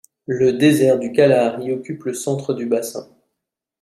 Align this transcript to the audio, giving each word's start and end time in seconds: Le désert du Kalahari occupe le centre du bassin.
Le 0.25 0.53
désert 0.53 0.97
du 0.97 1.11
Kalahari 1.11 1.71
occupe 1.71 2.05
le 2.05 2.15
centre 2.15 2.55
du 2.55 2.65
bassin. 2.65 3.07